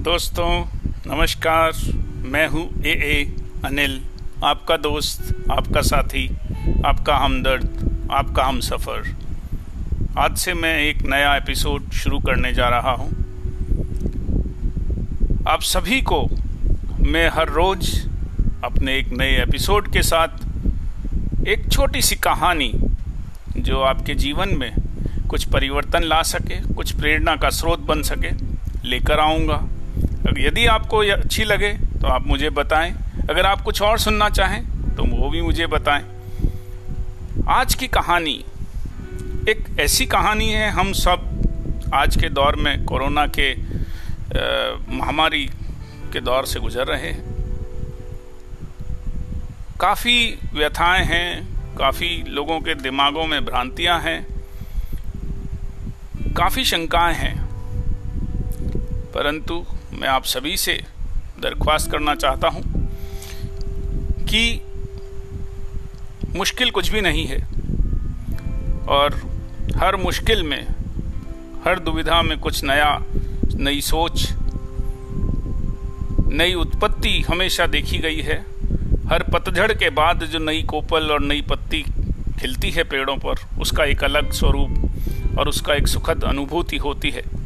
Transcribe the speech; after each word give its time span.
दोस्तों, 0.00 0.64
नमस्कार। 1.06 1.72
मैं 2.24 2.46
हूँ 2.48 2.62
ए 2.82 2.90
ए 2.90 3.24
अनिल, 3.64 4.00
आपका 4.44 4.76
दोस्त, 4.76 5.50
आपका 5.50 5.80
साथी, 5.80 6.26
आपका 6.86 7.16
हमदर्द, 7.16 8.08
आपका 8.12 8.44
हम 8.44 8.60
सफ़र 8.60 9.16
आज 10.18 10.36
से 10.36 10.54
मैं 10.54 10.74
एक 10.78 11.02
नया 11.02 11.34
एपिसोड 11.36 11.90
शुरू 11.90 12.18
करने 12.18 12.52
जा 12.52 12.68
रहा 12.68 12.92
हूँ। 12.92 13.10
आप 15.48 15.62
सभी 15.62 16.00
को 16.02 16.22
मैं 17.00 17.28
हर 17.28 17.48
रोज़ 17.48 17.90
अपने 18.64 18.98
एक 18.98 19.08
नए 19.12 19.36
एपिसोड 19.42 19.92
के 19.92 20.02
साथ 20.02 21.46
एक 21.46 21.68
छोटी 21.72 22.02
सी 22.02 22.16
कहानी, 22.16 22.72
जो 23.56 23.80
आपके 23.80 24.14
जीवन 24.14 24.56
में 24.56 24.72
कुछ 25.28 25.44
परिवर्तन 25.44 26.02
ला 26.02 26.22
सके, 26.22 26.74
कुछ 26.74 26.92
प्रेरणा 26.92 27.36
का 27.36 27.50
स्रोत 27.50 27.80
बन 27.80 28.02
सके, 28.02 28.30
लेकर 28.88 29.20
आऊँगा। 29.20 29.62
यदि 30.38 30.66
आपको 30.66 30.98
अच्छी 31.12 31.44
लगे 31.44 31.72
तो 32.00 32.06
आप 32.06 32.26
मुझे 32.26 32.50
बताएँ। 32.50 32.92
अगर 33.30 33.46
आप 33.46 33.60
कुछ 33.60 33.82
और 33.82 33.98
सुनना 33.98 34.28
चाहें 34.30 34.62
तो 34.96 35.04
वो 35.06 35.30
भी 35.30 35.42
मुझे 35.42 35.66
बताएँ। 35.66 36.04
आज 37.50 37.74
की 37.74 37.88
कहानी 37.88 38.44
एक 39.48 39.64
ऐसी 39.80 40.06
कहानी 40.06 40.48
है, 40.48 40.70
हम 40.70 40.92
सब 40.92 41.90
आज 41.94 42.16
के 42.16 42.28
दौर 42.28 42.56
में 42.56 42.84
कोरोना 42.84 43.26
के 43.28 43.54
महामारी 44.90 45.44
के 46.12 46.20
दौर 46.20 46.46
से 46.46 46.60
गुजर 46.60 46.86
रहे 46.86 47.10
हैं। 47.10 47.28
काफ़ी 49.80 50.38
व्यथाएँ 50.54 51.04
हैं, 51.04 51.76
काफ़ी 51.76 52.08
लोगों 52.28 52.60
के 52.60 52.74
दिमागों 52.74 53.26
में 53.26 53.44
भ्रांतियाँ 53.44 54.00
हैं, 54.00 54.26
काफ़ी 56.36 56.64
शंकाएँ 56.64 57.14
हैं। 57.14 57.34
परंतु 59.14 59.64
मैं 59.92 60.08
आप 60.08 60.24
सभी 60.24 60.56
से 60.56 60.72
दरख्वास्त 61.42 61.90
करना 61.90 62.14
चाहता 62.14 62.48
हूँ 62.48 62.62
कि 64.24 64.60
मुश्किल 66.36 66.70
कुछ 66.70 66.88
भी 66.88 67.00
नहीं 67.00 67.26
है 67.26 67.38
और 68.88 69.14
हर 69.76 69.96
मुश्किल 69.96 70.42
में, 70.42 70.62
हर 71.64 71.78
दुविधा 71.78 72.22
में 72.22 72.38
कुछ 72.38 72.62
नया, 72.64 72.98
नई 73.54 73.80
सोच, 73.80 74.28
नई 76.32 76.54
उत्पत्ति 76.54 77.20
हमेशा 77.20 77.66
देखी 77.66 77.98
गई 77.98 78.20
है। 78.20 78.38
हर 79.08 79.22
पतझड़ 79.22 79.72
के 79.72 79.90
बाद 79.90 80.24
जो 80.24 80.38
नई 80.38 80.62
कोपल 80.62 81.10
और 81.10 81.20
नई 81.20 81.40
पत्ती 81.42 81.82
खिलती 82.40 82.70
है 82.70 82.84
पेड़ों 82.84 83.16
पर, 83.16 83.34
उसका 83.60 83.84
एक 83.84 84.04
अलग 84.04 84.32
स्वरूप 84.32 85.38
और 85.38 85.48
उसका 85.48 85.74
एक 85.74 85.88
सुखद 85.88 86.24
अनुभूति 86.24 86.76
होती 86.76 87.10
है। 87.10 87.39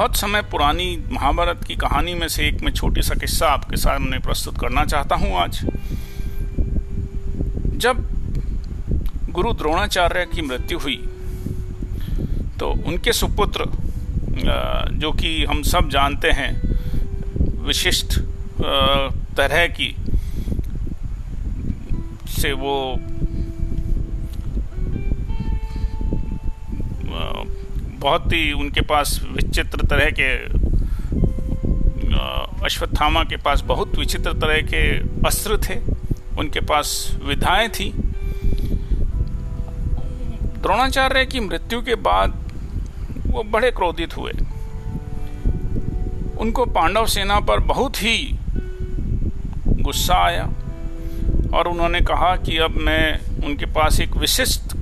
बहुत 0.00 0.16
समय 0.16 0.42
पुरानी 0.42 0.84
महाभारत 1.12 1.64
की 1.64 1.74
कहानी 1.76 2.12
में 2.14 2.26
से 2.28 2.46
एक 2.48 2.60
में 2.62 2.70
छोटी 2.72 3.02
सा 3.02 3.14
किस्सा 3.14 3.46
आपके 3.46 3.76
सामने 3.76 4.18
प्रस्तुत 4.18 4.58
करना 4.60 4.84
चाहता 4.84 5.16
हूँ 5.16 5.34
आज। 5.36 5.58
जब 7.76 8.00
गुरु 9.30 9.52
द्रोणाचार्य 9.52 10.24
की 10.34 10.42
मृत्यु 10.42 10.78
हुई 10.78 10.96
तो 12.60 12.70
उनके 12.88 13.12
सुपुत्र 13.12 13.66
जो 14.96 15.12
कि 15.12 15.44
हम 15.44 15.62
सब 15.62 15.90
जानते 15.90 16.30
हैं, 16.30 16.50
विशिष्ट 17.66 18.18
तरह 19.36 19.66
की, 19.66 19.94
से 22.30 22.52
वो 22.52 22.76
बहुत 28.00 28.32
ही 28.32 28.52
उनके 28.52 28.80
पास 28.80 29.20
विचित्र 29.32 29.86
तरह 29.86 30.10
के 30.10 30.30
अश्वत्थामा 32.64 33.22
के 33.24 33.36
पास 33.36 33.60
बहुत 33.60 33.98
विचित्र 33.98 34.32
तरह 34.32 34.60
के 34.62 34.82
अस्त्र 35.26 35.58
थे, 35.58 35.78
उनके 36.38 36.60
पास 36.60 37.16
विधाएँ 37.24 37.68
थी। 37.68 37.92
द्रोणाचार्य 40.60 41.24
की 41.26 41.40
मृत्यु 41.40 41.80
के 41.82 41.94
बाद 41.94 42.34
वो 43.26 43.42
बड़े 43.42 43.70
क्रोधित 43.70 44.16
हुए। 44.16 44.32
उनको 46.38 46.64
पांडव 46.64 47.06
सेना 47.06 47.40
पर 47.40 47.60
बहुत 47.60 47.96
ही 47.96 48.38
गुस्सा 49.80 50.14
आया 50.14 50.44
और 51.54 51.68
उन्होंने 51.68 52.00
कहा 52.00 52.36
कि 52.36 52.56
अब 52.58 52.70
मैं 52.70 53.20
उनके 53.46 53.66
पास 53.66 54.00
एक 54.00 54.16
विशिष्ट, 54.16 54.74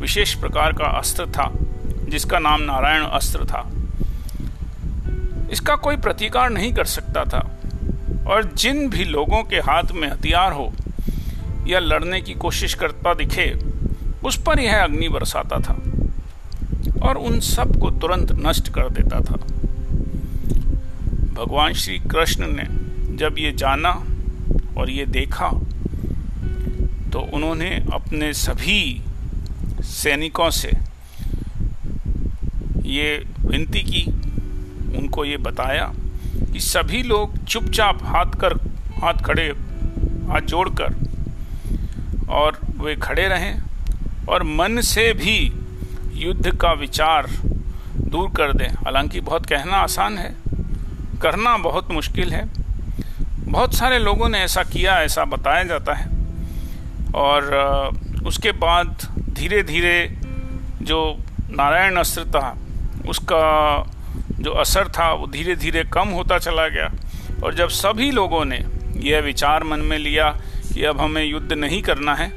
विशेष 0.00 0.34
प्रकार 0.34 0.72
का 0.72 0.84
अस्त्र 0.98 1.26
था। 1.26 1.52
जिसका 2.08 2.38
नाम 2.38 2.62
नारायण 2.62 3.02
अस्त्र 3.02 3.44
था। 3.44 3.70
इसका 5.52 5.76
कोई 5.76 5.96
प्रतिकार 5.96 6.50
नहीं 6.50 6.72
कर 6.72 6.84
सकता 6.84 7.24
था। 7.24 7.50
और 8.26 8.52
जिन 8.54 8.88
भी 8.90 9.04
लोगों 9.04 9.42
के 9.42 9.56
हाथ 9.56 9.92
में 9.92 10.08
हथियार 10.08 10.52
हो 10.52 10.72
या 11.66 11.78
लड़ने 11.78 12.20
की 12.20 12.34
कोशिश 12.34 12.74
करता 12.74 13.14
दिखे, 13.14 13.58
उस 14.24 14.42
पर 14.42 14.60
यह 14.60 14.82
अग्नि 14.82 15.08
बरसाता 15.08 15.58
था 15.58 15.76
और 17.02 17.16
उन 17.16 17.40
सबको 17.40 17.90
तुरंत 17.90 18.32
नष्ट 18.32 18.68
कर 18.68 18.90
देता 18.90 19.20
था। 19.20 19.36
भगवान 21.34 21.72
श्री 21.72 21.98
कृष्ण 21.98 22.46
ने 22.48 22.64
जब 23.16 23.36
ये 23.38 23.52
जाना 23.52 23.90
और 24.78 24.90
ये 24.90 25.06
देखा 25.06 25.48
तो 27.12 27.20
उन्होंने 27.32 27.86
अपने 27.92 28.32
सभी 28.32 29.02
सैनिकों 29.80 30.50
से 30.50 30.70
ये 32.86 33.24
विनती 33.40 33.80
की, 33.82 34.04
उनको 34.98 35.24
ये 35.24 35.36
बताया 35.36 35.92
कि 36.52 36.60
सभी 36.60 37.02
लोग 37.02 37.44
चुपचाप 37.44 38.02
हाथ 38.02 38.38
कर, 38.40 38.54
हाथ 39.02 39.14
खड़े, 39.14 39.46
हाथ 40.28 40.40
जोड़कर 40.40 40.94
और 42.28 42.58
वे 42.78 42.94
खड़े 42.96 43.26
रहें 43.28 43.60
और 44.28 44.42
मन 44.42 44.80
से 44.80 45.12
भी 45.12 45.52
युद्ध 46.14 46.56
का 46.56 46.72
विचार 46.72 47.26
दूर 48.00 48.28
कर 48.30 48.52
दें। 48.52 48.68
हालाँकि 48.68 49.20
बहुत 49.20 49.46
कहना 49.46 49.76
आसान 49.76 50.18
है, 50.18 50.34
करना 51.22 51.56
बहुत 51.58 51.90
मुश्किल 51.90 52.32
है। 52.32 52.44
बहुत 53.40 53.74
सारे 53.74 53.98
लोगों 53.98 54.28
ने 54.28 54.38
ऐसा 54.38 54.62
किया, 54.62 55.00
ऐसा 55.02 55.24
बताया 55.24 55.62
जाता 55.62 55.94
है 55.94 56.06
और 57.14 57.54
उसके 58.26 58.52
बाद 58.52 58.96
धीरे 59.30 59.62
धीरे 59.62 60.18
जो 60.82 61.18
नारायण 61.50 61.96
अस्त्र 61.96 62.24
था 62.24 62.56
उसका 63.08 63.42
जो 64.40 64.50
असर 64.52 64.88
था 64.88 65.12
वो 65.12 65.26
धीरे 65.26 65.56
धीरे 65.56 65.84
कम 65.92 66.08
होता 66.08 66.38
चला 66.38 66.66
गया। 66.68 66.90
और 67.44 67.54
जब 67.54 67.68
सभी 67.68 68.10
लोगों 68.10 68.44
ने 68.44 68.64
यह 69.02 69.20
विचार 69.20 69.64
मन 69.64 69.80
में 69.80 69.98
लिया 69.98 70.28
कि 70.74 70.84
अब 70.84 71.00
हमें 71.00 71.24
युद्ध 71.24 71.52
नहीं 71.52 71.80
करना 71.82 72.14
है 72.14 72.28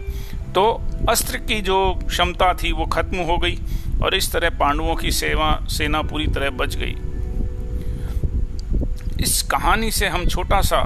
तो 0.53 0.63
अस्त्र 1.09 1.37
की 1.39 1.59
जो 1.61 1.77
क्षमता 2.07 2.53
थी 2.53 2.71
वो 2.71 2.85
खत्म 2.85 3.17
हो 3.23 3.37
गई 3.37 3.57
और 4.03 4.15
इस 4.15 4.31
तरह 4.31 4.49
पांडवों 4.49 4.95
की 4.95 5.11
सेवा, 5.11 5.59
सेना 5.69 6.01
पूरी 6.01 6.27
तरह 6.27 6.49
बच 6.49 6.75
गई। 6.75 6.95
इस 9.23 9.41
कहानी 9.41 9.91
से 9.91 10.07
हम 10.07 10.25
छोटा 10.25 10.61
सा 10.61 10.81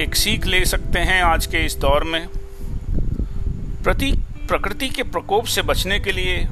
एक 0.00 0.14
सीख 0.14 0.46
ले 0.46 0.64
सकते 0.64 0.98
हैं 1.00 1.22
आज 1.22 1.46
के 1.46 1.64
इस 1.66 1.76
दौर 1.76 2.04
में। 2.04 2.26
प्रति, 3.84 4.12
प्रकृति 4.48 4.88
के 4.88 5.02
प्रकोप 5.02 5.44
से 5.44 5.62
बचने 5.62 5.98
के 6.00 6.12
लिए 6.12 6.46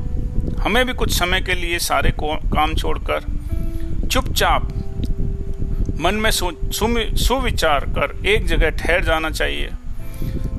हमें 0.60 0.84
भी 0.86 0.92
कुछ 0.92 1.18
समय 1.18 1.40
के 1.40 1.54
लिए 1.54 1.78
सारे 1.78 2.12
काम 2.22 2.74
छोड़कर 2.74 3.24
चुपचाप 4.10 4.72
मन 6.00 6.14
में 6.14 6.30
सुविचार 6.30 7.84
कर 7.88 8.26
एक 8.26 8.46
जगह 8.46 8.70
ठहर 8.70 9.04
जाना 9.04 9.30
चाहिए। 9.30 9.70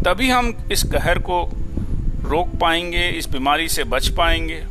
तभी 0.06 0.30
हम 0.30 0.54
इस 0.72 0.84
कहर 0.84 1.20
को 1.20 1.44
रोक 2.24 2.56
पाएँगे, 2.56 3.08
इस 3.10 3.30
बीमारी 3.30 3.68
से 3.68 3.84
बच 3.84 4.08
पाएँगे। 4.08 4.64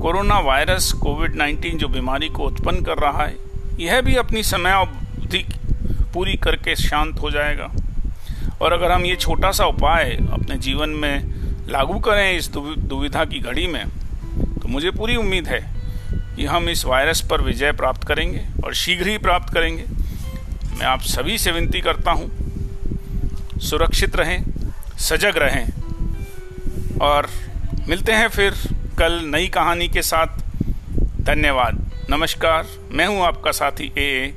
कोरोना 0.00 0.38
वायरस 0.38 0.92
कोविड 0.92 1.36
19 1.36 1.76
जो 1.76 1.88
बीमारी 1.88 2.28
को 2.28 2.44
उत्पन्न 2.44 2.84
कर 2.84 2.98
रहा 2.98 3.24
है, 3.24 3.34
यह 3.80 4.00
भी 4.00 4.14
अपनी 4.14 4.42
समय 4.42 4.70
अवधि 4.70 5.44
पूरी 6.14 6.36
करके 6.36 6.76
शांत 6.76 7.20
हो 7.20 7.30
जाएगा। 7.30 7.70
और 8.60 8.72
अगर 8.72 8.92
हम 8.92 9.04
ये 9.04 9.16
छोटा 9.16 9.50
सा 9.50 9.66
उपाय 9.66 10.10
अपने 10.32 10.56
जीवन 10.56 10.88
में 10.88 11.36
लागू 11.68 11.98
करें 11.98 12.36
इस 12.36 12.48
दुविधा 12.48 13.24
की 13.24 13.38
घड़ी 13.40 13.66
में 13.66 13.84
तो 14.60 14.68
मुझे 14.68 14.90
पूरी 14.90 15.16
उम्मीद 15.16 15.48
है 15.48 15.60
कि 16.36 16.44
हम 16.44 16.68
इस 16.68 16.84
वायरस 16.84 17.20
पर 17.20 17.40
विजय 17.40 17.72
प्राप्त 17.72 18.04
करेंगे 18.04 18.44
और 18.64 18.74
शीघ्र 18.74 19.08
ही 19.08 19.18
प्राप्त 19.18 19.52
करेंगे। 19.54 19.84
मैं 20.70 20.86
आप 20.86 21.00
सभी 21.04 21.38
से 21.38 21.52
विनती 21.52 21.80
करता 21.80 22.10
हूँ 22.10 23.58
सुरक्षित 23.60 24.16
रहें 24.16 24.44
सजग 25.00 25.38
रहें 25.38 26.98
और 27.00 27.28
मिलते 27.88 28.12
हैं 28.12 28.28
फिर 28.28 28.54
कल 28.98 29.20
नई 29.24 29.48
कहानी 29.48 29.88
के 29.88 30.02
साथ। 30.02 30.38
धन्यवाद। 31.22 31.84
नमस्कार। 32.10 32.66
मैं 32.92 33.06
हूँ 33.06 33.22
आपका 33.22 33.52
साथी 33.52 33.92
ए, 33.98 34.34